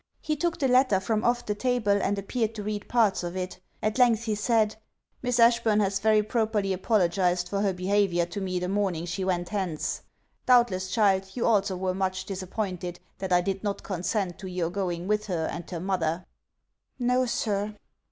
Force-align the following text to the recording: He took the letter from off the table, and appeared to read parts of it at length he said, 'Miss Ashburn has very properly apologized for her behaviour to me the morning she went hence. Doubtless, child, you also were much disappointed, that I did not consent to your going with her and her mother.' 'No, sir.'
He 0.19 0.35
took 0.35 0.57
the 0.57 0.67
letter 0.67 0.99
from 0.99 1.23
off 1.23 1.45
the 1.45 1.53
table, 1.53 1.91
and 1.91 2.17
appeared 2.17 2.55
to 2.55 2.63
read 2.63 2.89
parts 2.89 3.21
of 3.23 3.35
it 3.37 3.59
at 3.83 3.99
length 3.99 4.23
he 4.23 4.33
said, 4.33 4.75
'Miss 5.21 5.39
Ashburn 5.39 5.79
has 5.79 5.99
very 5.99 6.23
properly 6.23 6.73
apologized 6.73 7.47
for 7.47 7.61
her 7.61 7.71
behaviour 7.71 8.25
to 8.25 8.41
me 8.41 8.57
the 8.57 8.67
morning 8.67 9.05
she 9.05 9.23
went 9.23 9.49
hence. 9.49 10.01
Doubtless, 10.47 10.89
child, 10.89 11.29
you 11.35 11.45
also 11.45 11.77
were 11.77 11.93
much 11.93 12.25
disappointed, 12.25 12.99
that 13.19 13.31
I 13.31 13.41
did 13.41 13.63
not 13.63 13.83
consent 13.83 14.39
to 14.39 14.47
your 14.47 14.71
going 14.71 15.07
with 15.07 15.27
her 15.27 15.45
and 15.51 15.69
her 15.69 15.79
mother.' 15.79 16.25
'No, 16.97 17.27
sir.' 17.27 17.75